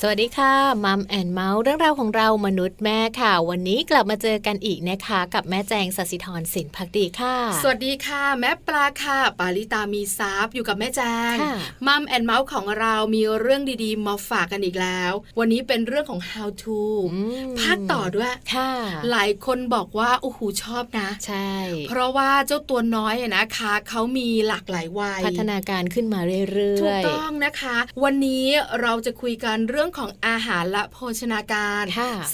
[0.00, 0.54] สวัสดีค่ะ
[0.84, 11.02] Mom and Mouth เรื่องราวของเรามนุษย์แม่ค่ะ วันนี้กลับมาเจอกันอีกนะคะ กับแม่แจงสศิธรสินพักดีค่ะ สวัสดีค่ะ แม่ปลาค่ะ ปาลิตามีซับอยู่กับแม่แจ
[11.34, 11.36] ง
[11.86, 16.80] Mom and Mouth ของเรามีเรื่องดีๆมาฝากกันอีกแล้ว วันนี้เป็นเรื่องของ how to
[17.60, 18.70] ภาคต่อด้วยค่ะ
[19.10, 21.52] หลายคนบอกว่าโอ้โหชอบนะ ใช่
[21.88, 26.20] เพราะว่าเจ้าตัวน้อยนะคะเขามีหลากหลายวัยพัฒนาการขึ้นมา
[26.52, 28.46] เรื่อยๆถูกต้องนะคะ วันนี้
[28.80, 31.84] เราจะคุยกันเรื่องของอาหารและโภชนาการ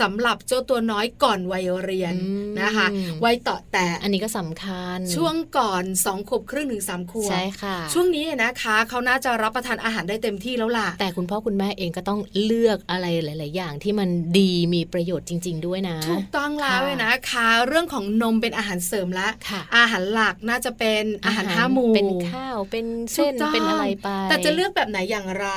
[0.00, 2.14] สำหรับเจ้าตัวน้อยก่อนวัยเรียน
[2.60, 2.86] นะคะ
[3.24, 19.28] วัยต่อแต่อันนี้ก็สำคัญ ช่วงก่อนสองขวบครึ่งถึงสามขวบใช่ค่ะ ช่วงนี้นะคะเขาน่าจะรับประทานอาหารได้เต็มที่แล้วล่ะ แต่คุณพ่อคุณแม่เองก็ต้องเลือกอะไรหลาย ๆ อย่างที่มันดีมีประโยชน์จริง ๆ ด้วยนะถูกต้องแล้วนะคะเรื่องของนมเป็นอาหารเสริมละ
[19.76, 25.48] อาหารหลักน่าจะเป็นอาหารห้าหมู่เป็นข้าวเป็นเส้นเป็นอะไรไปแต่จะเลือกแบบไหนอย่างไร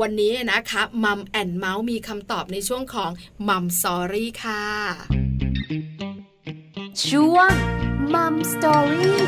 [0.00, 3.10] วันนี้นะคะ Mom and Mouth มีคำตอบในช่วงของ
[3.48, 4.64] Mom Story ค่ะ
[7.06, 7.52] ช่วง
[8.14, 9.20] Mom Story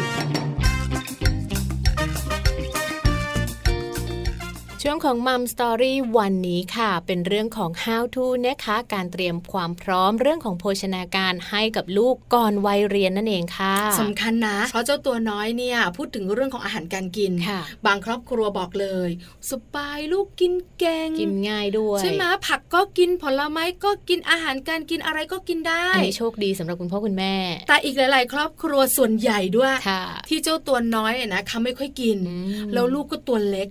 [4.87, 17.33] ช่วงของมัมสตอรี่วันนี้ค่ะ เป็นเรื่องของ how to นะคะ การเตรียมความพร้อมเรื่องของโภชนาการให้กับลูกก่อนวัยเรียนนั่นเองค่ะสำคัญนะ เพราะเจ้าตัวน้อยเนี่ยพูดถึงเรื่องของอาหารการกิน
[17.87, 19.11] บางครอบครัวบอกเลย
[19.51, 27.35] สบายลูกกินแกงกินง่ายด้วย ใช่ไหมผักก็กินผลไม้ก็กินอาหารการกินอะไรก็กินได้อันนี้โชคดีสำหรับคุณพ่อคุณแม่
[27.69, 29.73] แต่อีกหลาย ๆ ครอบครัวส่วนใหญ่ด้วย
[30.29, 32.19] ที่เจ้าตัวน้อยนะเขาไม่ค่อยกิน
[32.73, 33.69] แล้วลูกก็ตัวเล็ก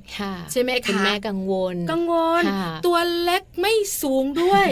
[0.54, 2.44] ใช่ไหมคะแม่กังวล กังวล
[2.86, 4.68] ตัวเล็กไม่สูงด้วย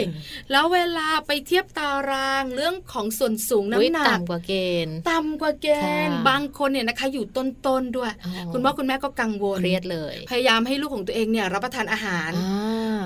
[0.50, 4.52] แล้วเวลาไปเทียบตารางเรื่องของส่วนสูงน้ำหนักต่ำกว่าเก
[4.86, 5.68] ณฑ์ต่ำกว่าเก
[6.08, 8.12] ณฑ์ บางคนเนี่ยนะคะอยู่ต้นๆด้วย
[8.52, 12.30] คุณพ่อคุณแม่ก็กังวลเครียดเลย พยายามให้ลูกของตัวเองเนี่ยรับประทานอาหาร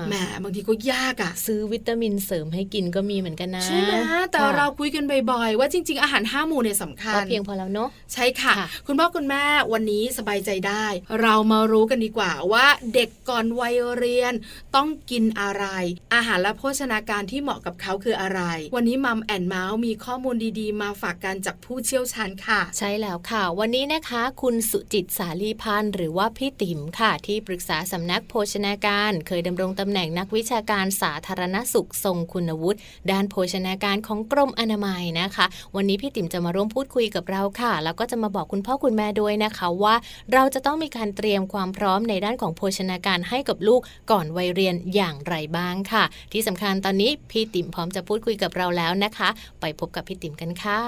[0.07, 3.93] แหมบางทีก็ยากอะซื้อวิตามินเสริมให้กินก็มีเหมือนกันนะใช่ไหม
[4.31, 8.53] แต่เราคุยกันบ่อยๆ ว่าจริง ๆ อาหารห้าหมู่เนี่ยสำคัญเพียงพอแล้วเนาะใช่ค่ะ
[8.87, 10.85] คุณพ่อคุณแม่วันนี้สบายใจได้
[11.21, 14.33] เรามารู้กันดีกว่าว่าเด็ก ก่อนวัยเรียน
[14.75, 15.65] ต้องกินอะไร
[16.13, 18.41] อาหารและโภชนาการที่เหมาะกับเขาคืออะไร
[18.75, 32.79] วันนี้มัมแอนเมาส์มีข้อมูลดีๆ มาฝากกันจากผู้เชี่ยวชาญค่ะ ใช่แล้วค่ะ วันนี้นะคะ คุณสุจิตสาลีพันธ์หรือว่าพี่ติ๋มค่ะ ที่ปรึกษาสำนักโภชนาการ เคยดำรงตำแหน่งนักวิชาการสาธารณสุขทรงคุณวุฒิ
[33.11, 35.45] ด้านโภชนาการของกรมอนามัยนะคะ
[35.75, 39.95] วันนี้พี่ติ๋มจะมาร่วมพูดคุยกับเราค่ะ แล้วก็จะมาบอกคุณพ่อคุณแม่ด้วยนะคะว่า
[40.33, 49.29] เราจะต้องมีการเตรียมความพร้อมในด้านของโภชนาการให้กับลูกก่อนวัยเรียนอย่างไรบ้างค่ะ ที่สำคัญตอนนี้พี่ติ๋มพร้อมจะพูดคุยกับเราแล้วนะคะ
[49.61, 50.81] ไปพบกับพี่ติ๋มกันค่ะ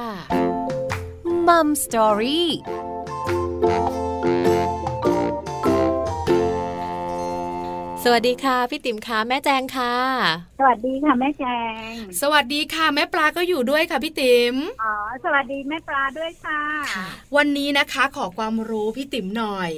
[1.47, 2.49] มัมสตอรี่
[8.03, 9.93] สวัสดีค่ะ พี่ติ๋มค่ะแม่แจงค่ะ
[10.59, 11.45] สวัสดีค่ะแม่แจ
[11.89, 14.93] ง สวัสดีค่ะ แม่ปลาก็อยู่ด้วยค่ะพี่ติ๋มอ๋อ
[15.23, 16.61] สวัสดีแม่ปลาด้วยค่ะ
[17.35, 19.69] วันนี้นะคะขอความรู้พี่ติ๋มหน่อย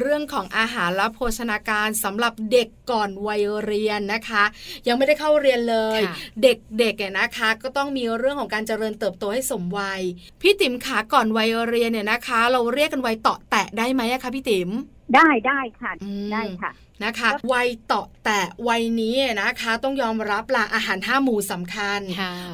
[0.00, 4.44] เรื่องของอาหารและโภชนาการสำหรับเด็กก่อนวัยเรียนนะคะ
[4.88, 6.00] ยังไม่ได้เข้าเรียนเลย
[6.42, 10.00] เด็กๆเนี่ยนะคะ ก็ต้องมีเรื่องของการเจริญเติบโตให้สมวัย
[10.42, 14.70] พี่ติ๋มขาก่อนวัยเรียนเนี่ยนะคะ เราเรียกกันวัยเตาะแตะได้ไหมคะพี่ติ๋ม
[15.14, 15.92] ได้ได้ค่ะ
[16.32, 16.72] ได้ค่ะ
[17.04, 22.00] นะคะวัยต่อแต่วัยนี้นะคะต้องยอมรับละอาหารห้าหมู่สำคัญ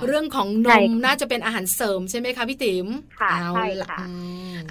[0.06, 2.86] เรื่องของนมน่าจะเป็นอาหารเสริมใช่ไหมคะพี่ติ๋ม
[3.20, 3.98] ค่ะใช่ค่ะ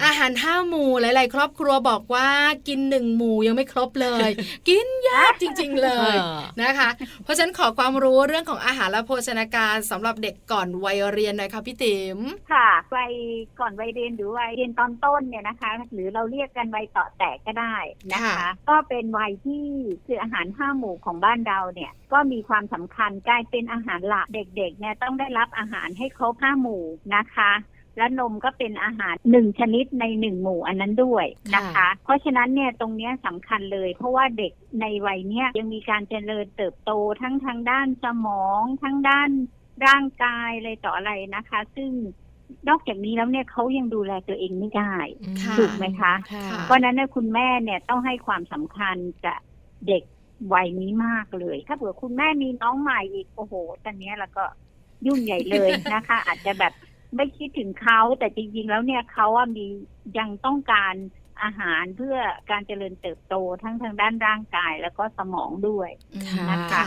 [0.04, 2.28] อาหารห้าหมู่หลาย ๆ ครอบครัวบอกว่า
[2.68, 4.30] กินหนึ่งหมู่ยังไม่ครบเลย
[4.68, 6.16] กินยากจริง ๆ เลย
[6.62, 6.88] นะคะ
[7.24, 12.18] เพราะฉะนั้นขอความรู้เรื่องของอาหารและโภชนาการสำหรับเด็กก่อนวัยเรียนหน่อยค่ะพี่ติ๋ม
[12.52, 13.12] ค่ะวัย
[13.60, 17.76] ก่อนวัยเรียนหรือวัยเรียนตอนต้นเนี่ยนะคะ หรือเราเรียกกันวัยต่อแตกก็ได้
[18.12, 19.63] นะคะ ก็เป็นวัยที่
[20.06, 27.52] คืออาหารห้าหมู่ของบ้านเราเนี่ย ก็มีความสำคัญกลายเป็นอาหารหลักเด็กๆเนี่ยต้องได้รับอาหารให้ครบห้าหมู่นะคะ
[27.98, 36.90] และนมก็เป็นอาหารหนึ่งชนิดในหนึ่งหมู่อันนั้นด้วยนะคะ เพราะฉะนั้นเนี่ยตรงนี้สำคัญเลย เพราะว่าเด็กในวัยเนี้ยยังมีการเจริญเติบโต
[37.22, 39.30] ทั้งทางด้านสมองทั้งด้าน
[39.86, 41.90] ร่างกายอะไรต่ออะไรนะคะ ซึ่ง
[42.68, 44.94] นอกจากนี้แล้วเนี่ยเขายังดูแลตัวเองไม่ได้
[45.58, 46.14] ถูกไหมคะ
[46.62, 49.38] เพราะนั้นเนี่ยคุณแม่เนี่ยต้องให้ความสำคัญกับ
[49.88, 50.02] เด็ก
[50.54, 53.54] วัยนี้มากเลย ถ้าเผื่อคุณแม่มีน้องใหม่อีกโอ้โห
[53.84, 54.44] ตอนนี้แล้วก็
[55.06, 56.72] ยุ่งใหญ่เลยนะคะ อาจจะแบบ
[57.16, 59.66] ไม่คิดถึงเขาแต่จริง ๆ แล้วเนี่ยเขาว่ามี
[60.18, 60.94] ยังต้องการ
[61.42, 62.16] อาหารเพื่อ
[62.50, 65.90] การเจริญเติบโตทั้งทางด้านร่างกายแล้วก็สมองด้วย
[66.50, 66.84] นะคะ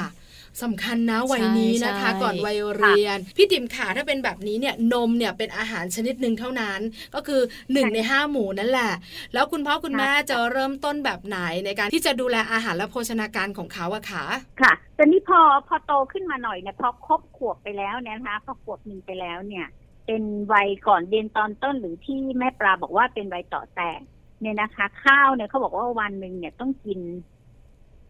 [0.63, 6.79] สำคัญนะวัยนี้นะคะใช่ก่อนวัยเรียน พี่ติ๋มขาถ้าเป็นแบบนี้เนี่ยนมเนี่ยเป็นอาหารชนิดหนึ่งเท่านั้น
[7.15, 7.41] ก็คือ
[7.73, 8.93] หนึ่งในห้าหมู่นั่นแหละ
[9.33, 14.25] แล้วคุณพ่อคุณแม่จะเริ่มต้นแบบไหนในการที่จะดูแลอาหารและโภชนาการของเขาอะคะ
[14.61, 19.67] ค่ะแต่นี้พอพอโตขึ้นมาหน่อยเนี่ยพอครบขวบไปแล้วเนี่ยนะคะพอขวบหนึ่งไปแล้วเนี่ย
[20.05, 20.23] เป็น
[20.53, 23.99] วัยก่อนเรียนตอนต้นหรือที่แม่ปลาบอกว่าเป็นวัยต่อแตก
[24.41, 26.99] เนี่ยนะคะ ข้าวเนี่ยเขาบอกว่าวันหนึ่งเนี่ยต้องกิน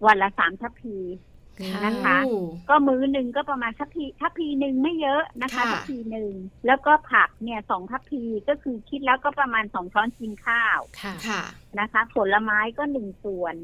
[0.06, 0.96] วันละสามทัพพี
[1.86, 2.40] นะคะโอ้
[2.70, 6.32] ก็มื้อหนึ่งก็ประมาณทัพพีทัพพีหนึ่งไม่เยอะนะคะค่ะทัพพีหนึ่ง
[6.68, 11.42] แล้วก็ผักเนี่ยสองทัพพีก็คือคิดแล้วก็ประมาณสองช้อนกินข้าวค่ะค่ะ
[11.80, 13.56] นะคะ ผลไม้ก็หนึ่งส่วน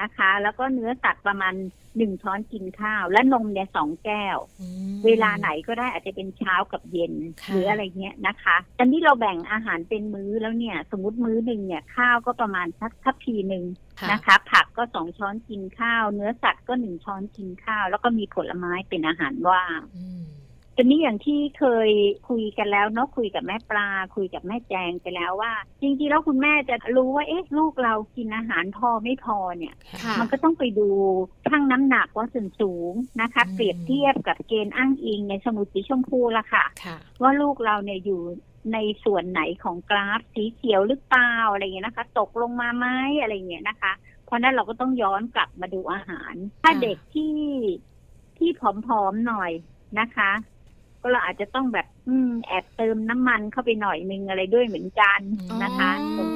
[0.00, 1.54] นะคะ แล้วก็เนื้อสัตว์ประมาณ
[1.96, 13.64] หนึ่งช้อนกินข้าว และนมเนี่ยสองแก้วอืมเวลาไหนก็ได้อาจจะเป็นเช้ากับเย็นค่ะหรืออะไรเงี้ยนะคะตอนนี้เราแบ่งอาหารเป็นมื้อแล้วเนี่ย สมมติมื้อหนึ่งเนี่ยข้าวก็ประมาณสักทัพพีหนึ่ง
[14.00, 20.24] ค่ะนะคะ ผักก็สองช้อนกินข้าว เนื้อสัตว์ก็หนึ่งช้อนกินข้าว แล้วก็มีผลไม้เป็นอาหารว่างอืม
[20.78, 21.90] ตอนนี้อย่างที่เคย
[22.28, 30.88] คุยกันแล้วเนาะคุยกับแม่ปลา คุยกับแม่แจงไปแล้วว่า จริงๆแล้วคุณแม่จะรู้ว่าเอ๊ะลูกเรากินอาหารพอไม่พอเนี่ยค่ะมันก็ต้องไปดู
[31.46, 38.20] ชั่งน้ำหนักว่าส่วนสูงนะคะอืมเปรียบเทียบกับเกณฑ์อ้างอิงในสมุดสีชมพูละค่ะค่ะ ว่าลูกเราเนี่ยอยู่
[38.72, 42.86] ในส่วนไหนของกราฟสีเขียวหรือเปล่าอะไรเงี้ยนะคะ ตกลงมาไหม
[43.20, 43.92] อะไรเงี้ยนะคะ
[44.24, 47.36] เพราะนั้นเราก็ต้องย้อนกลับมาดูอาหาร ถ้าค่ะเด็กที่
[48.38, 49.52] ที่ผอมๆหน่อย
[50.00, 50.30] นะคะ
[51.06, 55.20] ก็เราอาจจะต้องแบบ อืมแอบเติมน้ำมันเข้าไปหน่อยนึงอะไรด้วยเหมือนกัน
[55.62, 56.35] นะคะอ๋อตรงส่วนน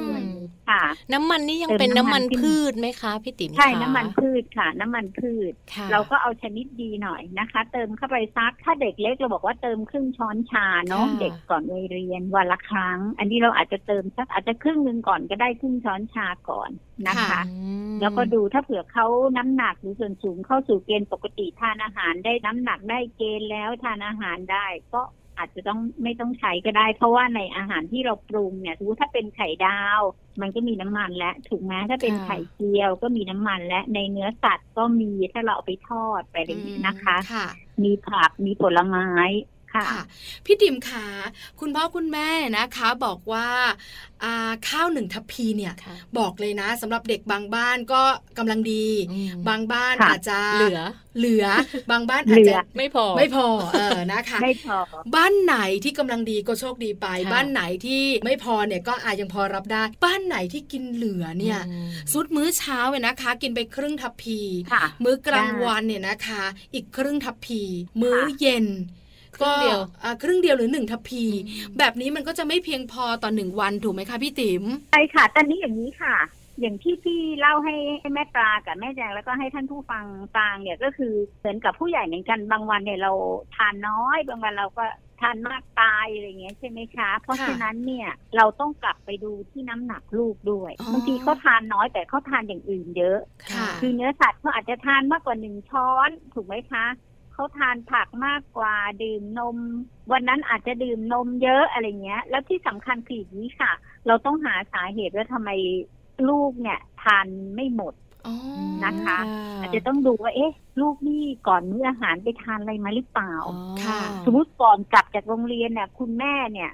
[0.69, 16.71] ค่ะ น้ำมันนี่ยังเติมเป็นน้ำมันน้ำมันขึ้นพืชไหมคะพี่ติ๋มใช่คะน้ำมันพืชค่ะ น้ำมันพืชค่ะเราก็เอาชนิดดีหน่อยนะคะ เติมเข้าไปซักถ้าเด็กเล็กเราบอกว่าเติมครึ่งช้อนชาเนาะค่ะเด็กก่อนวัยเรียนวันละครั้ง อันนี้เราอาจจะเติมสักอาจจะครึ่งหนึ่งก่อนก็ได้ครึ่งช้อนชาก่อน
[17.07, 19.05] นะคะค่ะอืมแล้วก็ดูถ้าเผื่อเขา
[19.37, 25.01] น้ำหนักหรือส่วนสูงเข้าสู่เกณฑ์ปกติทานอาหารได้น้ำหนักได้เกณฑ์แล้วทานอาหารได้ก็
[25.41, 30.01] อาจจะต้องไม่ต้องใช้ก็ได้ เพราะว่าในอาหารที่เราปรุงเนี่ยสมมติถ้าเป็นไข่ดาว
[30.41, 37.47] มันก็มีน้ำมันและถูกไหมถ้าเป็นค่ะไข่เจียวก็มีน้ำมันและในเนื้อสัตว์ก็มีถ้าเราเอาไปทอดไปอะไรอย่างนี้ยนะคะค่ะ
[37.83, 39.09] มีผักมีผลไม้
[39.75, 40.01] ค่ะค่ะ
[40.45, 41.05] พี่ติ๋มขา
[41.59, 43.47] คุณพ่อคุณแม่นะคะ บอกว่า
[44.23, 48.01] อ่าข้าวหนึ่งทัพพีเนี่ยค่ะบอกเลยนะสำหรับเด็กบางบ้านก็
[48.37, 50.81] กำลังดีอืมบางบ้านค่ะอาจจะเหลือ
[51.17, 51.45] เหลือ
[51.91, 54.77] บางบ้านเหอาจลืจะอไม่พอไม่พอเออนะคะไม่พอ
[55.15, 64.39] บ้านไหนที่กำลังดีก็โชคดีไปค่ะบ้านไหนที่ไม่พอเนี่ยก็อาจยังพอรับได้ บ้านไหนที่กินเหลือเนี่ยอืมซุดมื้อเช้าเนี่ยนะคะ กินไปครึ่งทัพพี
[64.73, 66.43] ค่ะมื้อกลางวันเนี่ยนะคะ
[66.73, 67.61] อีกครึ่งทัพพี
[68.01, 68.67] มื้อเย็น
[69.41, 76.15] ครึ่งเดียวอ่าครึ่งเดียวหรือหนึ่งทัพพีอืมแบบนี้มันก็จะไม่เพียงพอต่อหนึ่งวันถูกไหมคะพี่ติ๋มใช่ค่ะตอนนี้อย่างนี้ค่ะ
[76.59, 80.05] อย่างที่พี่เล่าให้ให้แม่ปลากับแม่แจงแล้วก็ให้ท่านผู้ฟัง
[80.35, 83.11] ฟังเนี่ยก็คือเหมือนกับผู้ใหญ่เหมือนกันบางวันเนี่ยเรา
[83.55, 84.85] ทานน้อยบางวันเราก็
[85.21, 93.19] ทานมากตายอะไรเงี้ยใช่ไหมคะ เพราะค่ะฉะนั้นเนี่ยเราต้องกลับไปดูที่น้ำหนักลูกด้วยอ๋อบางทีเขาทานน้อยแต่เขาทานอย่างอื่นเยอะ
[93.51, 96.85] ค่ะคือเนื้อสัตว์เขาอาจจะทานมากกว่าหนึ่งช้อนถูกไหมคะ
[97.41, 99.57] เขาทานผักมากกว่าดื่มนม
[100.11, 103.71] วันนั้นอาจจะดื่มนมเยอะอะไรเงี้ย แล้วที่สำคัญคืออย่างนี้ค่ะ
[104.07, 105.49] เราต้องหาสาเหตุว่าทำไม
[106.29, 107.93] ลูกเนี่ยทานไม่หมด
[108.27, 108.35] อ๋อ
[108.85, 109.17] นะคะ
[109.59, 116.71] อาจจะต้องดูว่าเอ๊ะ ลูกนี่ก่อนมื้ออาหารไปทานอะไรมาหรือเปล่าอ๋อค่ะ สมมติก่อนกลับจากโรงเรียนเนี่ยคุณแม่เนี่ย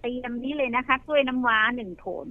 [0.00, 2.28] เตรียมนี้เลยนะคะกล้วยน้ำว้าหนึ่งผล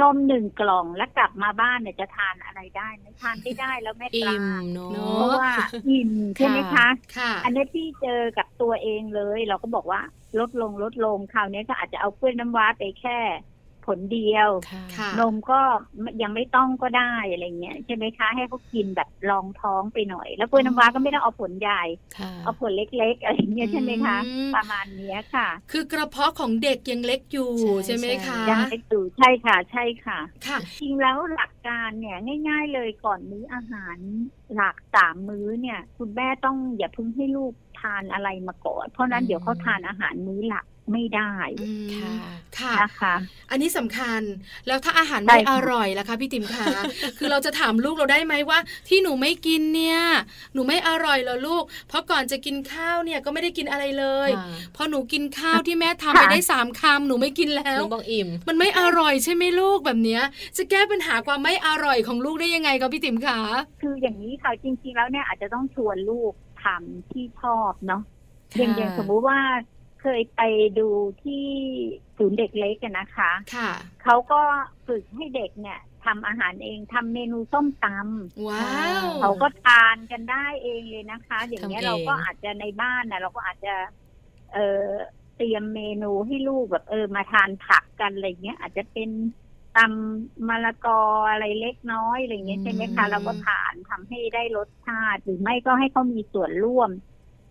[0.00, 5.52] นมหนึ่งกล่องแล้วกลับมาบ้านเนี่ยจะทานอะไรได้ไหมทานไม่ได้แล้วแม่ปอิ่ลามเนาะเนอเพราะว่า
[5.88, 10.00] อิ่มใช่ไหมคะค่ะอันนี้พี่เจอกับตัวเองเลย เราก็บอกว่า
[10.38, 13.18] ลดลงลดลงคราวนี้ก็อาจจะเอากล้วยน้ำว้าไปแค่
[13.86, 15.60] ผลเดียวค่ะค่ะ นมก็
[16.22, 21.82] ยังไม่ต้องก็ได้อะไรเงี้ยใช่ไหมคะให้เขากินแบบรองท้องไปหน่อย แล้วกล้วยน้ำว้าก็ไม่ต้องเอาผลใหญ่
[22.18, 32.16] ค่ะ เอาผลเล็ก ๆ อะไรเงี้ยใช่ไหมคะ อืม ประมาณเนี้ยค่ะคือกระเพาะของเด็กยังเล็กอยู่ใช่ ใช่ไหมคะยังไม่ดูใช่ค่ะ ใช่ค่ะ ค่ะ จริงแล้วหลักการเนี่ย
[32.48, 33.96] ง่าย ๆ เลยก่อนมื้ออาหาร
[34.54, 42.14] หลักสามมื้อเนี่ย คุณแม่ต้องอย่าเพิ่งให้ลูกทานอะไรมาก่อน เพราะนั้นอืม เดี๋ยวเขาทานอาหารมื้อหลัก ไม่ได้อืมค่ะ
[42.58, 43.14] ค่ะนะคะ
[43.50, 44.20] อันนี้สำคัญ
[44.66, 46.66] แล้วถ้าอาหารใช่ไม่ค่ะอร่อยล่ะคะพี่ติ๋มคะ
[47.18, 50.00] คือเราจะถามลูกเราได้ไหมว่า ที่หนูไม่กินเนี่ย
[50.54, 60.22] หนูไม่อร่อยเหรอลูก เพราะก่อนจะกินข้าวเนี่ยก็ไม่ได้กินอะไรเลยค่ะพอหนูกินข้าวที่แม่ทำไปค่ะได้สามคำหนูไม่กินแล้หวนูบอกอิ่มมันไม่อร่อยใช่ไหมลูกแบบเนี้ย
[60.56, 63.38] จะแก้ปัญหาความไม่อร่อยของลูกได้ยังไงคะพี่ติ๋มคะ
[63.80, 66.32] คืออย่างนี้ค่ะจริงๆแล้วเนี่ยอาจจะต้องชวนลูก
[66.64, 68.02] ทำที่ชอบเนาะ
[68.52, 69.38] ค่ะอย่างอย่างสมมุติว่า
[70.04, 70.42] เคยไป
[70.78, 70.88] ดู
[71.22, 71.46] ที่
[72.16, 73.70] ศูนย์เด็กเล็กกันนะคะ ค่ะ
[74.02, 74.40] เขาก็
[74.86, 78.62] ฝึกให้เด็กเนี่ยทำอาหารเองทำเมนูส้มตำว้า
[79.02, 83.74] วเขาก็ทานกันได้เองเลยนะคะ อย่างเงี้ยทำเองเราก็อาจจะในบ้านนะเราก็อาจจะ
[84.52, 84.88] เอ่อ
[85.36, 89.10] เตรียมเมนูให้ลูกแบบเออมาทานผักกันอะไรเงี้ย อาจจะเป็น
[89.76, 96.90] ตำมะละกออะไรเล็กน้อยอะไรเงี้ยใช่ไหมคะเราก็ทานทำให้ได้รสชาติหรือไม่ก็ให้เขามีส่วนร่วม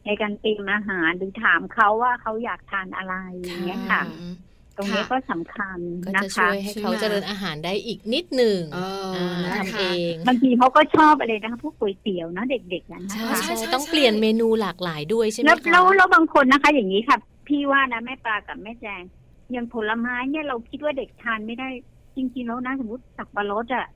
[0.05, 4.35] ในการเตรียมอาหารหรือถามเขาว่าเขาอยากทานอะไรอย่างเงี้ยค่ะอืม
[4.77, 8.79] ตรงนี้ก็สำคัญก็นะจะคะช่วยให้เขาใช่ไหมเจริญอาหารได้อีกนิดหนึ่งเอ
[9.09, 17.17] ออ่านะคะทำเองบางทีเขาก็ชอบอะไรนะคะพวกก๋วยเตี๋ยวนะเด็กๆนะนะใช่คะใช่ใช่ใช่ต้องเปลี่ยนเมนูหลากหลายด้วยใช่ไหมแล้วคะแล้วแล้วบางคนนะคะ อย่างนี้ค่ะ
[17.47, 19.01] พี่ว่านะแม่ปลากับแม่แจง
[19.51, 21.69] อย่างผลไม้เนี่ยเราคิดว่าเด็กทานไม่ได้
[22.15, 23.87] จริงๆแล้วนะ สมมติสับปะรดอะ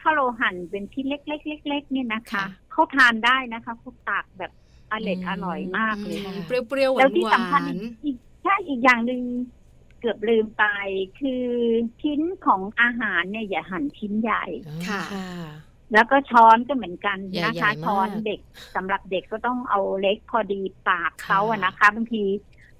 [0.00, 4.52] ถ้าเราหั่นเป็นชิ้นเล็กๆเล็กๆเนี่ยนะคะเขาทานได้นะคะเขาตากแบบ
[4.92, 9.22] อร่อยอร่อยมากเลยอืนะมเปรี้ยวๆหแล้วที่วาสำคัญนอีกใช่อีกอย่างหนึ่ง
[10.00, 10.64] เกือบลืมไป
[11.20, 11.44] คือ
[12.02, 14.44] ชิ้นของอาหารเนี่ยอย่าหั่นชิ้นใหญ่
[14.88, 15.02] ค่ะ
[15.92, 18.40] แล้วก็ช้อนก็เหมือนกันใหญ่นะคะๆมากช้อนเด็ก
[18.74, 22.24] สำหรับเด็กก็ต้องเอาเล็กพอดีปากเขาอะค่ะนะคะบางที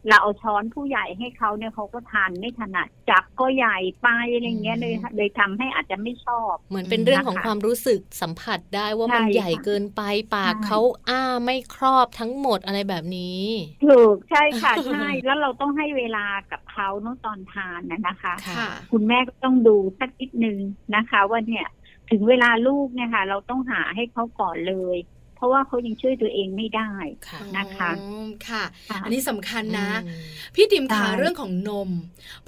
[0.08, 10.02] เราเอาช้อนผู้ใหญ่ให้เขาเนี่ยเขาก็ทานไม่ถนัดจับก็ใหญ่ไปอะไรเงี้ยเลยเลยทำให้อาจจะไม่ชอบ เหมือนเป็นเรื่องของนะคะความรู้สึกสัมผัสได้ว่ามันใช่ใหญ่เกินไป
[10.34, 13.42] ปากใช่เขาอ้าไม่ครอบทั้งหมดอะไรแบบนี้
[13.86, 20.58] ถูกใช่ค่ะใช่แล้วเราต้องให้เวลากับเขาเนอะตอนทานนะนะคะค่ะค่ะคุณแม่ก็ต้องดูสักนิดนึง
[20.94, 21.66] นะคะ ว่าเนี่ย
[22.10, 24.96] ถึงเวลาลูกเนี่ยค่ะ เราต้องหาให้เขาก่อนเลย
[25.36, 26.92] เพราะว่าเขายังช่วยตัวเองไม่ได้
[27.28, 31.90] ค่ะนะคะอ๋อค่ะค่ะ อันนี้สำคัญนะอืมพี่ติ๋มขาใช่เรื่องของนม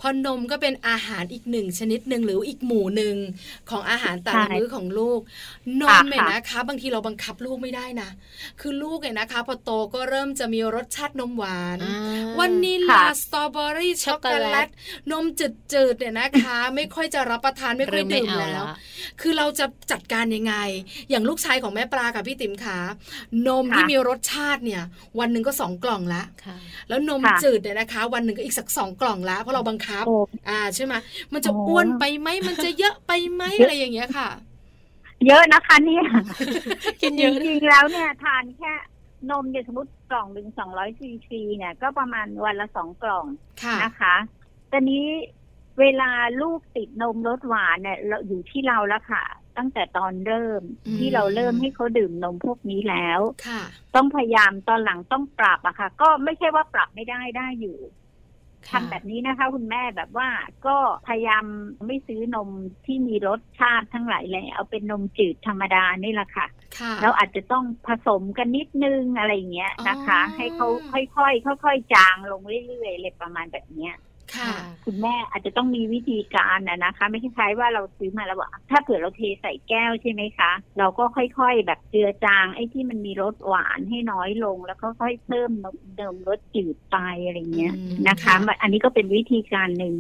[0.01, 3.17] พอนมก็เป็นอาหารอีกหนึ่งชนิดหนึ่งหรืออีกหมู่หนึ่ง
[3.71, 5.21] ของอาหารแต่ละมื้อของลูก
[5.81, 8.11] นมเนี่ยนะคะ บางทีเราบังคับลูกไม่ได้นะ
[8.61, 14.71] คือลูกเนี่ยนะคะ พอโตก็เริ่มจะมีรสชาตินมหวานอ่าวานิลลาค่ะสตรอเบอรี่ช็อกโกช็อกโกแลแลตต
[15.11, 15.25] นม
[15.73, 18.77] จืดๆเนี่ยนะคะ ไม่ค่อยจะรับประทานไม่ค่อยเริ่มไม่ดื่มเอาแล้วละ
[19.21, 20.55] คือเราจะจัดการยังไง
[21.11, 22.78] อย่างลูกชายของแม่ปลากับพี่ติ๋มขา
[23.47, 24.83] นมค่ะที่มีรสชาติเนี่ย
[25.19, 26.57] วันหนึ่งก็สองกล่องละค่ะ
[26.89, 30.17] แล้วนมค่ะจืดเนี่ยนะคะ วันหนึ่งก็อีกสักสองกล่องละเพราะเราบังคับโอ้
[30.49, 30.95] อ่าใช่ไหม
[31.33, 34.29] มันจะโอ้อ้วนไปไหมมันจะเยอะไปไหมอะไรอย่างเงี้ยค่ะ
[35.27, 36.05] เยอะนะคะเนี่ย
[37.01, 38.73] กินจเยอะริงๆแล้วเนี่ยทานแค่
[39.31, 43.25] นมเนี่ยสมมติกล่องหนึ่งสองร้อยซีซีเนี่ย ก็ประมาณวันละสองกล่อง
[43.63, 44.15] ค่ะนะคะ
[44.73, 45.05] ตอนนี้
[45.81, 46.11] เวลา
[46.43, 49.25] ลูกติดนมรสหวานเนี่ยเราอยู่ที่เราแล้วค่ะ
[49.59, 53.63] ตั้งแต่ตอนเริ่มอืมที่เราเริ่มให้เขาดื่มนมพวกนี้แล้วค่ะ
[53.95, 57.79] ต้องพยายามตอนหลังต้องปรับอะค่ะ ก็ไม่ใช่ว่าปรับไม่ได้ได้อยู่
[58.73, 60.29] ทำแบบนี้นะคะ คุณแม่แบบว่า
[60.67, 60.77] ก็
[61.09, 61.45] พยายาม
[61.87, 62.49] ไม่ซื้อนม
[62.87, 66.47] ที่มีรสชาติทั้งหลายแหละเอาเป็นนมจืดธรรมดานี่แหละค่ะ
[66.79, 73.95] ค่ะแล้วอาจจะต้องผสมกันนิดนึงอะไรอย่างเงี้ยนะคะอ๋อให้เขาค่อยๆค่อยๆจางลงเรื่อยๆเลยประมาณแบบเนี้ย
[74.37, 74.53] ค่ะ
[74.85, 89.95] คุณแม่อาจจะต้องมีวิธีการนะนะคะ ไม่ใช่ใช้ว่าเราซื้อมาแล้วว่าถ้าเผื่อเราเทใส่แก้วใช่ไหมคะ เราก็ค่อยๆ แบบเจือจางไอ้ที่มันมีรสหวานให้น้อยลง แล้วก็ค่อยเพิ่มนมเดิมรสจืดไปอะไรเงี้ยอืมนะคะค่ะมันอันนี้ก็เป็นวิธีการหนึ่ง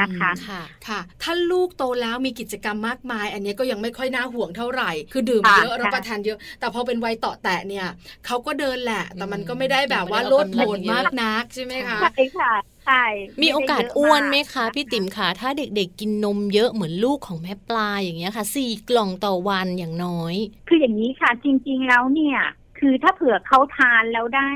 [0.00, 7.86] นะคะค่ะค่ะ ถ้าลูกโตแล้วมีกิจกรรมมากมาย อันนี้ก็ยังไม่ค่อยน่าห่วงเท่าไหร่ คือดื่มค่ะเยอะค่ะรับประทานเยอะ แต่พอเป็นวัยต่อแตะเนี่ย
[8.26, 12.52] เขาก็เดินแหละ แต่มันก็ไม่ได้แบบว่าไม่ได้โลออกดกำลัโผงนเยอะมากนักใช่ไหมคะใช่ค่ะ
[12.86, 13.04] ใช่
[13.42, 20.34] มีโอกาสไได้เยะอ้วนไหมากคะ พี่ติ๋มคะถ้าเด็กๆ กินนมเยอะเหมือนลูกของแม่ปลาอย่างเงี้ยค่ะสี่กล่องต่อวันอย่างน้อย
[20.68, 22.38] คืออย่างนี้ค่ะจริงๆแล้วเนี่ย
[22.78, 24.48] คือถ้าเผื่อเขาทานแล้วได้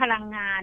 [0.00, 0.62] พลังงาน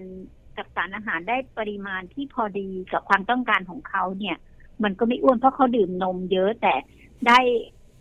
[0.59, 4.37] กับสารอาหารได้ปริมาณที่พอดีกับความต้องการของเขาเนี่ย
[4.83, 6.73] มันก็ไม่อ้วนเพราะเขาดื่มนมเยอะแต่
[7.27, 7.39] ได้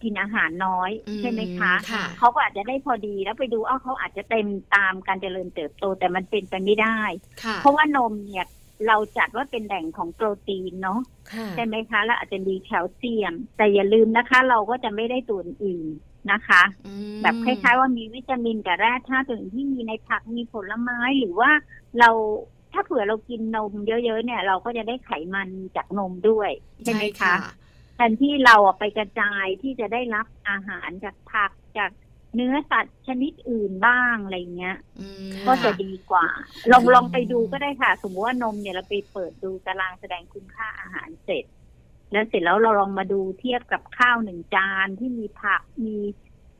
[0.03, 4.47] กินอาหารน้อยอืมใช่ไหมคะค่ะเขาก็อาจจะได้พอดีแล้วไปดูอ้าวเขาอาจจะเต็ม
[4.77, 7.00] ตามการเจริญเติบโตแต่มันเป็นไปไม่ได้
[7.43, 8.47] ค่ะเพราะว่านมเนี่ย
[8.87, 11.00] เราจัดว่าเป็นแหล่งของโปรตีนเนาะ
[11.33, 15.87] ค่ะใช่ไหมคะ แล้วอาจจะมีแคลเซียม แต่อย่าลืมนะคะ เราก็จะไม่ได้ตัวอื่น
[16.32, 21.50] นะคะอืมแบบคล้ายๆว่ามีวิตามินกับแร่ธาตุอื่นที่มีในผักมีผลไม้หรือว่า
[21.99, 22.11] เรา
[22.73, 26.50] ถ้าเผื่อเรากินนมเยอะๆเนี่ย เราก็จะได้ไขมันจากนมด้วย
[26.85, 27.35] ใช่ไหมคะ
[27.94, 31.90] แทนที่เราอะไปกระจายที่จะได้รับอาหารจากผักจาก
[32.35, 36.26] เนื้อสัตว์ชนิดอื่นบ้างอะไรเงี้ยอืมก็จะค่ดีกว่า
[36.73, 41.44] ลองลองไปดูก็ได้ค่ะ สมมติว่านมเนี่ยเราไปเปิดดูตารางแสดงคุณค่าอาหารเสร็จ
[42.12, 45.97] แล้วเสร็จแล้วเราลองมาดูเทียบกับข้าวหนึ่งจานที่มีผักมี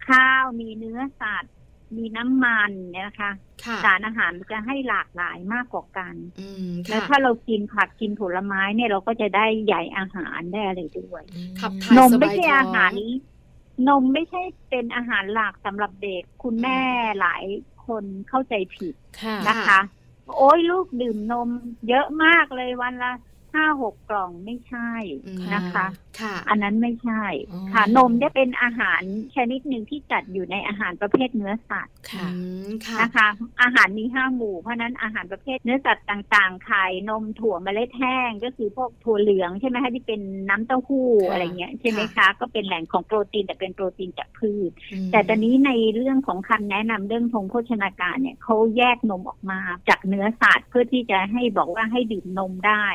[0.09, 1.55] ข้าวมีเนื้อสัตว์
[1.97, 3.33] มีน้ำมันเนี่ยนะคะ
[3.65, 11.23] ค่ะสารอาหารมันจะให้หลากหลายมากกว่ากันอืมแล้วค่ะถ้าเรากินผักกินผลไม้เนี่ยเราก็จะได้ใหญ่อาหารได้อะไรด้วย
[11.61, 12.93] ขับถ่ายนมสไม่บายใช่ท้องอาหาร
[13.89, 16.81] นมไม่ใช่เป็นอาหารหลักสำหรับเด็กคุณแม่
[17.21, 17.45] หลาย
[17.87, 19.81] คนเข้าใจผิดค่ะนะคะ
[20.31, 21.49] นโอ้ยลูกดื่มนม
[21.89, 23.13] เยอะมากเลยวันละ
[23.59, 24.91] ห้าหกกล่องไม่ใช่
[25.27, 25.87] อืมนะคะ
[26.21, 29.03] ค่ะ อันนั้นไม่ใช่อ๋อค่ะ นมจะเป็นอาหาร
[29.37, 32.39] ชนิดหนึ่งที่จัดอยู่ในอาหารประเภทเนื้อสัตว์ค่ะอื
[32.69, 33.29] มค่ะนะคะ
[33.63, 52.87] อาหารมีห้าหมู่เพราะฉะนั้นอาหารประเภทเนื้อสัตว์ต่างๆไข่นมถั่วเมล็ดแห้งก็คือพวกถั่วเหลืองใช่ไหมคะที่เป็นน้ำเต้าหู้ค่ะอะไรเงี้ยใช่ไหมค่ะคะ ก็เป็นแหล่งของโปรตีนแต่เป็นโปรตีนจากพืชอืมแต่ตอนนี้ในเรื่องของคำแนะนำเรื่องทงโภชนาการเนี่ยเขาแยกนมออกมาจากเนื้อสัตว์เพื่อที่จะให้บอกว่าให้ดื่มนมได้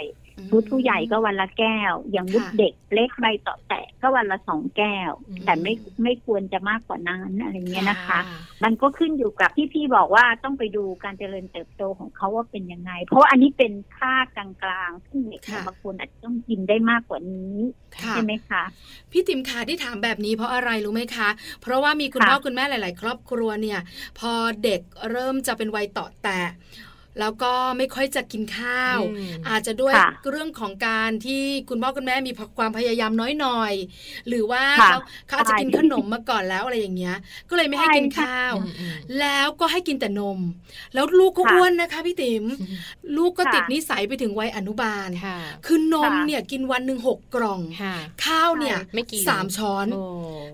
[0.51, 5.73] วุฒิผู้ใหญ่ก็วันละแก้ว อย่างวุฒิค่ะเด็กเล็กใบต่อแตะก็วันละสองแก้วอืมแต่ไม่
[6.03, 8.19] ไม่ควรจะมากกว่านั้นอะไรเงี้ยนะคะ
[8.63, 14.47] มันก็ขึ้นอยู่กับที่พี่บอกว่าต้องไปดูการเจริญเติบโตของเขาว่าเป็นยังไง เพราะว่าอันนี้เป็นค่ากลา
[14.87, 17.55] งๆซึ่งเด็กเนี่ยค่ะบางคนอาจจะต้องกินได้มากกว่านี้
[17.97, 18.63] ค่ะใช่ไหมคะ
[19.11, 21.29] พี่ติ๋มขาที่ถามแบบนี้เพราะอะไรรู้ไหมคะ
[21.61, 23.79] เพราะว่ามีคุณค่ะพ่อคุณแม่หลาย ๆ ครอบครัวเนี่ย
[24.19, 24.31] พอ
[24.63, 26.41] เด็กเริ่มจะเป็นวัยต่อแตะ
[27.19, 33.73] แล้วก็ไม่ค่อยจะกินข้าวอืมอาจจะด้วยค่ะเรื่องของการที่คุณพ่อคุณแม่มีความพยายามน้อยหน่อย
[34.27, 37.15] หรือว่าค่ะเขาเขาอาจจะใช่กินขนมมาก่อนแล้วอะไรอย่างเงี้ย
[37.49, 40.39] ก็เลยไม่ให้ใช่กินค่ะข้าวอืมอืมแล้วก็ให้กินแต่นม
[40.93, 42.43] แล้วลูกก็ค่ะอ้วนนะคะพี่ติ๋ม
[43.17, 50.03] ลูกก็ค่ะติดนิสัยไปถึงวัยอนุบาลค่ะคือนมค่ะเนี่ยกินวันหนึ่งหกกล่องค่ะข้าวเนี่ยไม่กี่สามช้อนโอ้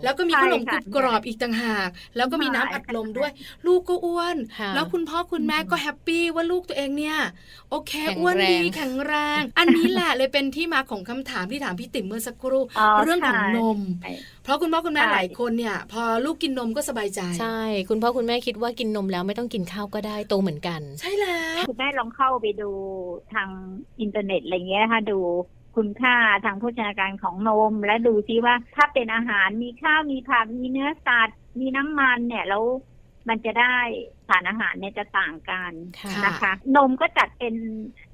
[0.04, 3.32] แล้วก็มีใช่ขนมกค่ะรุบกรอบอีกต่างหาก แล้วก็มีน้ำอัดลมด้วย
[3.68, 7.18] ลูกก็อ้วนค่ะแล้วคุณพ่อคุณแม่ก็แฮปปี้ว่าลูกตัวเองเนี่ย
[7.70, 13.80] โอเคแข็งอ้วนดีแรงแข็งแรง อันนี้แหละเลยเป็นที่มาของคำถามที่ถามพี่ติ๋มเมื่อสักครู่อ๋อเรื่องของใช่นม
[14.44, 22.72] เพราะคุณพ่อคุณแม่ใช่หลายคนเนี่ย พอลูกกินนมก็สบายใจใช่ คุณพ่อคุณแม่คิดว่ากินนมแล้วไม่ต้องกินข้าวก็ได้โตเหมือนกัน ใช่แล้วคุณแม่ลองเข้าไปดู
[23.34, 23.50] ทาง
[24.02, 25.20] อินเทอร์เน็ตอะไรเงี้ยค่ะดู
[25.78, 26.16] คุณค่า
[26.46, 32.64] ทางโภชนาการของนม และดูซิว่าถ้าเป็นอาหารมีข้าวมีผักมีเนื้อสัตว์มีน้ำมันเนี่ยแล้ว
[33.30, 33.78] มันจะได้
[34.30, 37.56] สารอาหารเนี่ยจะต่างกันค่ะนะคะ นมก็จัดเป็น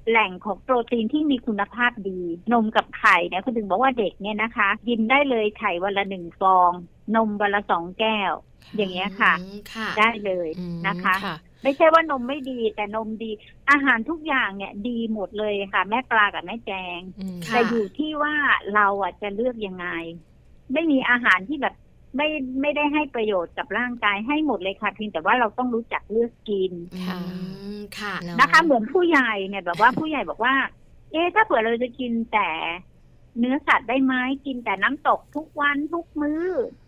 [0.08, 2.20] แหล่งของโปรตีนที่มีคุณภาพดี
[2.52, 6.70] นมกับไข่เนี่ยคุณถึงบอกว่าเด็กเนี่ยนะคะกินได้เลยไข่วันละหนึ่งฟอง
[7.16, 8.32] นมวันละสองแก้ว
[8.76, 13.30] อย่างเงี้ยค่ะอืมค่ะได้เลยอืมนะคะค่ะไม่ใช่ว่านมไม่ดีแต่นมดี
[13.70, 18.34] อาหารทุกอย่างเนี่ยดีหมดเลยค่ะ แม่ปลากับแม่แจงอืมค่ะแต่อยู่ที่ว่า
[18.74, 19.86] เราอะจะเลือกยังไง
[20.72, 21.74] ไม่มีอาหารที่แบบ
[22.16, 22.28] ไม่
[22.60, 26.72] ไม่ได้ให้ประโยชน์กับร่างกายให้หมดเลยค่ะเพียงแต่ว่าเราต้องรู้จักเลือกกิน
[27.06, 27.36] ค่ะอื
[27.76, 30.54] มค่ะเนอะนะคะ เหมือนผู้ใหญ่เนี่ยแบบว่าผู้ใหญ่บอกว่า
[31.12, 32.48] เอ๊ะถ้าเผื่อเราจะกินแต่
[33.38, 34.14] เนื้อสัตว์ได้ไหม
[34.46, 36.85] กินแต่น้ำตกทุกวันทุกมื้ออืม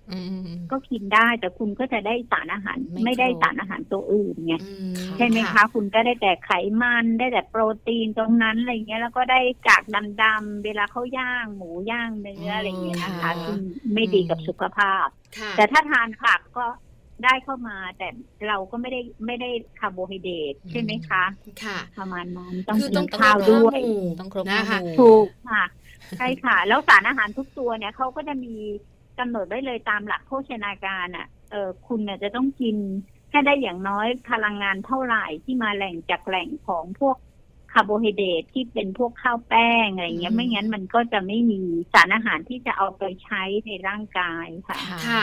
[0.71, 6.51] ก็กินได้แต่คุณก็จะได้สารอาหาร ไม่ไม่ได้ครบสารอาหารตัวอื่นไงอืมใช่ไหมคะ คุณก็ได้แต่ไข
[6.83, 9.83] มันได้แต่โปรตีนตรงนั้นอะไรเงี้ย แล้วก็ได้กาก
[10.23, 13.59] ดำๆเวลาเขาย่างหมูย่างเนื้ออะไรเงี้ยนะคะค่ะซึ่ง
[13.95, 15.07] ไม่ดีกับสุขภาพ
[15.39, 16.67] ค่ะแต่ถ้าทานผักก็
[17.25, 18.09] ได้เข้ามาแต่
[18.49, 21.25] เราก็ไม่ได้ไม่ได้คาร์โบไฮเดรตใช่ไหมคะ
[21.65, 25.65] ค่ะ ประมาณนั้นต้องคือกิต้องนข้าวครบด้วยห้าหมู่ต้องครบนะคะห้าหมู่ถูกค่ะ
[26.19, 28.55] ใช่ค่ะ แล้วสารอาหารทุกตัวเนี่ยเขาก็จะมี
[29.19, 32.77] กำหนดไว้เลยตามหลักโภชนาการอะเออคุณเนี่ยจะต้องกิน
[33.29, 37.17] แค่ได้อย่างน้อยพลังงานเท่าไหร่ที่มาแหล่งจากแหล่งของพวก
[37.73, 41.61] คาร์โบไฮเดรตที่เป็นพวกข้าวแป้งอะไรเงี้อืยมไม่งั้นมันก็จะไม่มี
[41.93, 44.77] สารอาหารที่จะเอาไปใช้ในร่างกายค่ะ
[45.07, 45.23] ค่ะ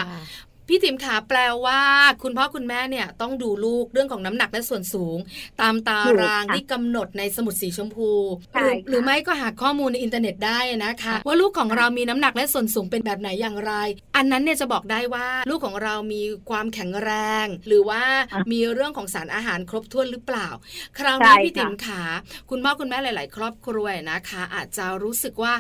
[0.68, 1.82] พี่ติ๋มขาแปลว่า
[2.24, 5.18] คุณพ่อคุณแม่เนี่ยต้องดูลูกเรื่องของน้ำหนักและส่วนสูง
[5.62, 8.12] ตามตารางถูกค่ะที่กำหนดในสมุดสีชมพู
[8.54, 13.74] ใช่หรือค่ะหรือไม่ก็หาข้อมูลในอินเทอร์เน็ตได้นะคะค่ะว่าลูกของเรามีน้ำหนักและส่วนสูงเป็นแบบไหนอย่างไร
[14.16, 17.12] อันนั้นเนี่ยจะบอกได้ว่าลูกของเรามีความแข็งแร
[17.44, 20.48] ง หรือว่าอะมีเรื่องของสารอาหารครบถ้วนหรือเปล่า
[20.98, 22.02] คราวใช่นี้ค่ะพี่ติ๋มขา
[22.50, 25.54] คุณพ่อคุณแม่หลาย ๆ ครอบครัวนะคะ อาจจะรู้สึกว่า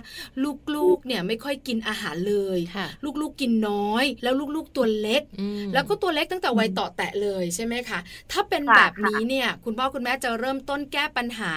[0.75, 2.87] ลูกๆเนี่ยไม่ค่อยกินอาหารเลยค่ะ
[3.21, 7.99] ลูกๆกินน้อย แล้วลูกๆตัวเล็กอืมแล้วก็ตัวเล็กตั้งแต่วัยต่อแตะเลยใช่ไหมคะ
[8.31, 11.51] ถ้าเป็นค่ะแบบนี้เนี่ยคุณพ่อคุณแม่จะเริ่มต้นแก้ปัญหา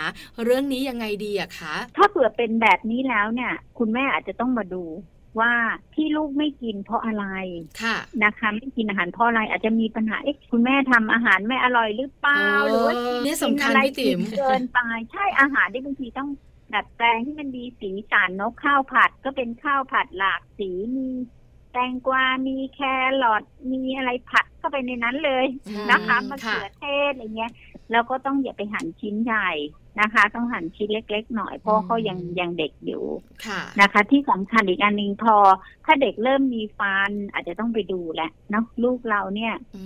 [0.45, 4.85] เรื่องนี้ยังไงดีอะคะ ถ้าเผื่อเป็นแบบนี้แล้วเนี่ย คุณแม่อาจจะต้องมาดู
[5.41, 5.53] ว่า
[5.95, 7.25] ที่ลูกไม่กินเพราะอะไร
[7.83, 14.79] ค่ะนะคะไม่กินอาหารเพราะอะไรอาจจะมีปัญหาเอ๊ะคุณแม่ทำอาหารไม่อร่อยหรือเปล่าเออหรือว่าเนี่ยสำคัญกิอะไรพี่ติ๋มผิดเกินไป
[15.13, 16.29] ใช่อาหารที่บางทีต้อง
[16.75, 22.81] ดัดแปลงที่มันมีสีสันเนกข้าวผัดก็เป็นข้าวผัดหลากสีมีแตงกวา มีแค
[23.23, 25.47] รอทมีอะไรผัดเข้าไปในนั้นเลย
[25.91, 27.53] นะคะอืมมะค่ะเขือเทศอะไรเงี้ย
[27.93, 29.51] แล้วก็ต้องอย่าไปหั่นชิ้นใหญ่
[30.01, 33.05] นะคะ ต้องหั่นชิ้นเล็ก ๆ หน่อยเพราะเขายังยังเด็กอยู่
[33.47, 35.37] ค่ะนะคะ ที่สำคัญอีกอันหนึ่งพอ
[35.85, 39.83] ถ้าเด็กเริ่มมีฟัน อาจจะต้องไปดูแหละเนาะลูกเราเนี่ยอื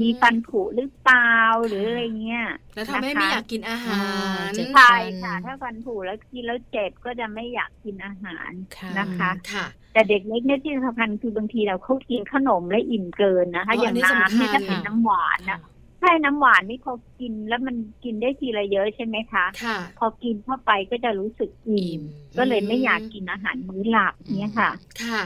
[0.00, 1.34] มีฟันผุหรือเปล่า
[1.66, 4.02] หรืออะไรเงี้ยแล้วทำให้ไม่อยากกินอาหา
[4.48, 15.60] รเจ็บใช่ฟันค่ะ ถ้าฟันผุแล้วกินแล้วเจ็บก็จะไม่อยากกินอาหารค่ะนะคะค่ะ แต่เด็กเล็กเนี่ยที่สำคัญคือบางทีเราเขากินขนมและอิ่มเกินนะคะอ๋ออย่างอันนี้สำคัญน้ำเนี่ยถ้าเป็นน้ำหวานนะ
[16.04, 22.02] ช่น้ำหวานนี่พอกินแล้วมันกินได้ทีละเยอะใช่ไหมคะค่ะพอกินเข้าไปก็จะรู้สึกอิ่อิ่มม
[22.38, 24.70] ก็เลยไม่อยากกินอาหารมื้อหลักเนี่ยค่ะ
[25.02, 25.20] ค่ะ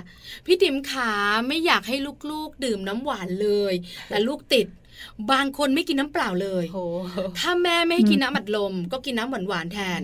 [0.47, 1.11] พี่ติ๋มขา
[1.49, 1.97] ไม่อยากให้
[2.31, 3.75] ลูกๆ ดื่มน้ำหวานเลย
[4.09, 4.67] แต่ลูกติด
[5.31, 6.85] บางคนไม่กินน้ำเปล่าเลยโอ้
[7.39, 10.01] ถ้าแม่ไม่ให้กินน้ำอัดลม ก็กินน้ำหวานหวานๆแทน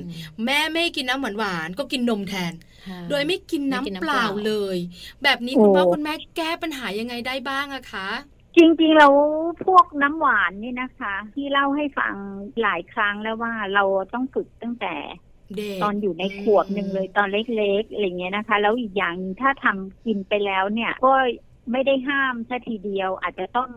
[0.47, 2.53] แม่ไม่ให้กินน้ำหวานหวานๆก็กินนมแทน
[2.89, 4.77] ค่ะโดยไม่กินน้ำไม่กินน้ำเปล่าเปล่าเลย
[5.23, 8.09] แบบนี้โอ้คุณพ่อคุณแม่แก้ปัญหายังไงได้บ้างอะคะ
[8.57, 9.15] จริงๆแล้ว
[9.67, 12.15] พวกน้ำหวานนี่นะคะ ที่เล่าให้ฟัง
[12.63, 14.95] หลายครั้งแล้วว่าเราต้องฝึกตั้งแต่
[15.57, 21.13] เด็กตอนอยู่ในขวบหนึ่งเลยตอนเล็กๆอะไรเงี้ยนะคะ แล้วอีกอย่างหนึ่งถ้าทำกินไปแล้วเนี่ย ก็
[21.73, 23.69] ไม่ได้ห้ามซะทีเดียวอาจจะต้อง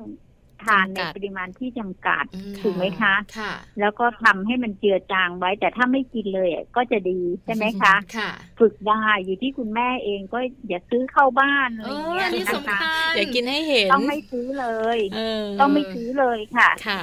[0.64, 17.02] ทานในจำกัดปริมาณที่จำกัดอืมถูกไหมคะค่ะ แล้วก็ทำให้มันเจือจางไว้ แต่ถ้าไม่กินเลยอะก็จะดีใช่ไหมคะค่ะ ฝึกได้อยู่ที่คุณแม่เองก็อย่าซื้อเข้าบ้านอะไรเออเงี้ยอันนี้นะสำคะคัญอย่ากินให้เห็นต้องไม่ซื้อเลยเออต้องไม่ซื้อเลยค่ะค่ะ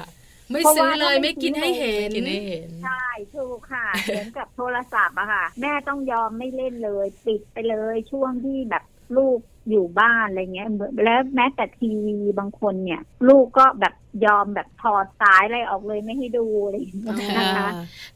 [0.50, 8.84] ไม่เพราะซื้อว่าเลยถ้าไม่ไม่กินซื้อให้เห็นกินให้เห็นใช่ถูกค่ะเหมือนกับโทรศัพท์อะค่ะ แม่ต้องยอมไม่เล่นเลย ปิดไปเลยช่วงที่แบบ
[9.16, 9.38] ลูก
[9.70, 13.94] อยู่บ้านอะไรเงี้ยเหมือนแล้วแม้แต่ทีวีบางคนเนี่ย ลูกก็แบบ
[14.26, 17.68] ยอมแบบถอดสายอะไรออกเลยไม่ให้ดูอะไรอย่างเงี้ยนะคะ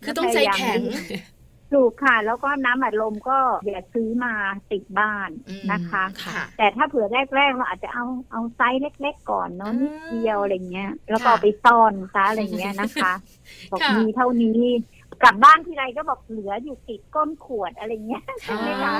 [0.04, 0.80] คือต้องใจแข็ง
[1.74, 4.32] ถูกค่ะ แล้วก็น้ำอัดลมก็อย่าซื้อมา
[4.70, 7.06] ติดบ้านอืมนะคะค่ะแต่ถ้าเผื่อ
[7.36, 13.12] แรกๆเราอาจจะเอาเอาไซส์เล็ก ๆ ก่อนเนาะอืมนิดเดียวอะไรเงี้ย แล้วก็ค่ะเอาไปซ่อนซะอะไรเงี้ยนะคะ
[13.70, 14.60] บอกค่ะมีเท่านี้
[15.22, 18.94] กลับบ้านทีไรก็บอกเหลืออยู่ติดก้นขวดอะไรเงี้ยใช่ไหมคะ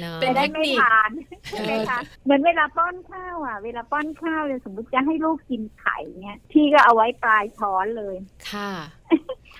[0.00, 1.10] เนาะเป็จะนได้เทคไม่นิคทาน
[1.54, 8.16] ใช่ไหมคะเหมือนเวลาป้อนข้าวอะ เวลาป้อนข้าวเลยสมมติจะให้ลูกกินไข่เนี่ยพี่ก็เอาไว้ปลายช้อนเลย
[8.50, 8.70] ค่ะ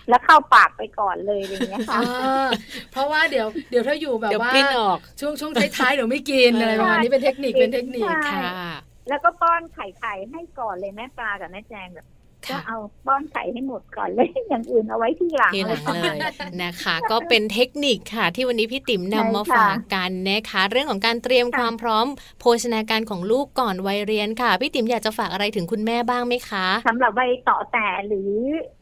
[0.09, 2.49] แล้วเข้าปากไปก่อนเลยอะไรเงี้ยค่ะอ่า
[2.93, 8.75] เพราะว่าเดี๋ยวเดี๋ยวถ้าอยู่แบบเดี๋ยวว่าปลิ้นออกช่วงช่วงท้ายๆเดี๋ยวไม่กินเออออะไรประมาณนี้เป็นเทคนิคเป็นเทคนิคใช่ค่ะ
[9.09, 12.07] แล้วก็ป้อนไข่ไข่ให้ก่อนเลยแม่ปลากับแม่แจงแบบ
[12.51, 16.19] ก็ค่ะเอาป้อนไข่ให้หมดก่อนเลยอย่างอื่นเอาไว้ที่หลังทีหลังเลยเลย
[16.63, 22.07] นะคะ ก็เป็นเทคนิคค่ะ ที่วันนี้พี่ติ๋มนำมาใช่ค่ะฝากกันนะคะ เรื่องของการเตรียมค่ะความพร้อม
[22.41, 28.33] โภชนาการของลูกก่อนวัยเรียนค่ะ พี่ติ๋มอยากจะฝากอะไรถึงคุณแม่บ้างไหมคะสำหรับวัยต่อแต่หรือ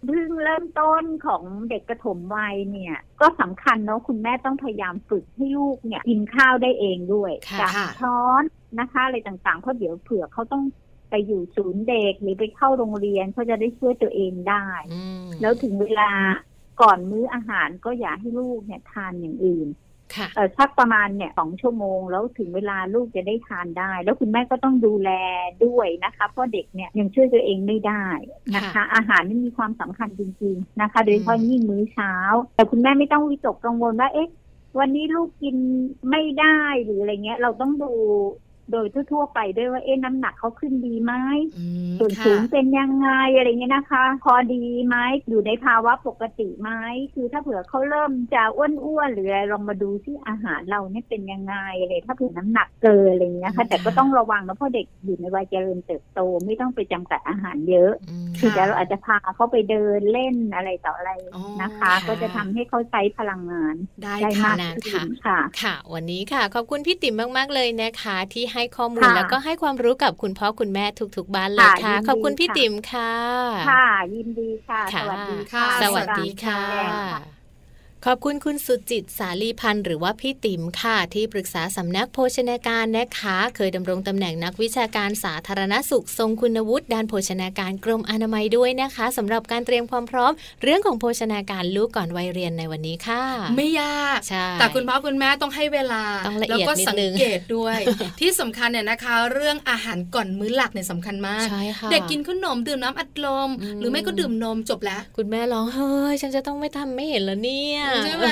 [0.07, 8.43] เพิ่งเริ่มต้นของเด็กกระถมวัยเนี่ย ก็สำคัญเนาะคุณแม่ต้องพยายามฝึกให้ลูกเนี่ยกินข้าวได้เองด้วยค่ะจากค่ะช้อน
[8.79, 10.63] นะคะอะไรต่างๆเพราะเดี๋ยวเผื่อเขาต้อง
[11.13, 16.11] ไปอยู่ศูนย์เด็กหรือไปเข้าโรงเรียนเขาจะได้ช่วยตัวเองได้อืมแล้วถึงเวลา
[16.83, 19.69] ก่อนมื้ออาหารก็อย่าให้ลูกเนี่ยทานอย่างอื่น
[20.15, 25.11] ค่ะเออสักประมาณเนี่ยสองชั่วโมง แล้วถึงเวลาลูกจะได้ทานได้ แล้วคุณแม่ก็ต้องดูแล
[25.65, 28.05] ด้วยนะคะ เพราะเด็กเนี่ยยังช่วยตัวเองไม่ได้
[28.55, 32.13] นะคะค่ะอาหารนี่มีความสำคัญจริง ๆนะคะ โดยเฉพาะยิ่งมื้อเช้า
[32.55, 34.31] แต่คุณแม่ไม่ต้องวิตกกังวลว่าเอ๊ะ
[34.79, 35.57] วันนี้ลูกกิน
[36.11, 37.93] ไม่ได้หรืออะไรเงี้ย เราต้องดู
[38.71, 41.13] โดยทั่วๆไปด้วยว่าเอ๊ะน้ำหนักเขาขึ้นดีไหม
[41.57, 44.97] อืมส่วนค่ะสูงเป็นยังไงอะไรเงี้ยนะคะ พอดีไหม
[45.29, 46.71] อยู่ในภาวะปกติไหม
[47.15, 70.85] คือถ้าเผื่อเขาเริ่มจะอ้วนๆหรืออะไรลองมาดูที่อาหารเราเนี่ยเป็นยังไงอะไรถ้าเผื่อน้ำหนักเกินอะไรเงี้ยค่ะแต่ก็ต้องระวังนะเพราะเด็กอยู่ในวัยเจริญเติบโตไม่ต้องไปจำกัดอาหารเยอะอืมคือแต่เราอาจจะพาเขาไปเดินเล่นอะไรต่ออะไรอ๋อนะคะค่ะก็จะทำให้เขาใช้พลังงานได้ได้ค่ะมากนะขึ้คะนค่ะ ค่ะ วันนี้ค่ะ ขอบคุณพี่ติ๋มมาก ๆ เลยนะคะที่ให้ข้อมูลค่ะแล้วก็ให้ความรู้กับคุณพ่อคุณแม่
[71.17, 73.13] ทุกๆบ้านเลยค่ะค่ะยินดีขอบคุณพี่ค่ะติ๋มค่ะ
[73.71, 77.42] ค่ะ ยินดีค่ะค่ะ สวัสดีค่ะ สวัสดีค่ะแจ้งค่ะ
[78.07, 93.23] ขอบคุณคุณสุจิตสาลีพันธ์หรือว่าพี่ติ๋มค่ะ ที่ปรึกษาสำนักโภชนาการนะคะ เคยดำรงตำแหน่งนักวิชาการสาธารณสุข ทรงคุณวุฒิด้านโภชนาการกรมอนามัยด้วยนะคะสำหรับการเตรียมความพร้อม เรื่องของโภชนาการลูกก่อนวัยเรียนในวันนี้ค่ะ
[93.57, 97.79] ไม่ยากใช่แต่คุณพ่อคุณแม่ต้องให้เวลาต้องละแล้วเอียดก็นิดสังนึงเกตด้วย
[98.21, 108.27] ที่สำคัญเนี่ยนะคะ เรื่องอาหารก่อนมื้อหลักเนี่ยสำคัญมากใช่ค่ะเด็กกินขนมดื่มน้ำอัดลมอืมหรือไม่ก็ดื่มนมจบแล้ว คุณแม่ร้องเฮ้ยฉันจะต้องไม่ทำไม่เห็นแล้วเนี่ยใช่ไหม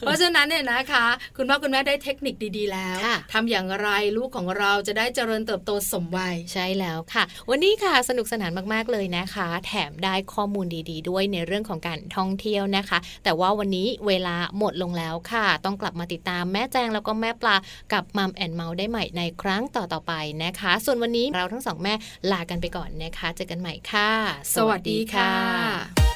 [0.00, 17.56] เพราะฉะนั้นเนี่ยนะคะ คุณพ่อคุณแม่ได้เทคนิคดีๆแล้วค่ะทำอย่างไรลูกของเราจะได้เจริญเติบโตสมวัยใช่แล้วค่ะ วันนี้ค่ะสนุกสนานมากๆเลยนะคะ แถมได้ข้อมูลดีๆ ด้วยในเรื่องของการท่องเที่ยวนะคะ แต่ว่าวันนี้เวลาหมดลงแล้วค่ะ ต้องกลับมาติดตามแม่แจงแล้วก็แม่ปลา
[17.92, 20.12] กับมัมแอนเมาส์ได้ใหม่ในครั้งต่อๆไป
[20.44, 21.94] นะคะ ส่วนวันนี้เราทั้งสองแม่
[22.32, 24.10] ลากันไปก่อนนะคะ เจอกันใหม่ค่ะ
[24.56, 26.15] สวัสดีค่ะ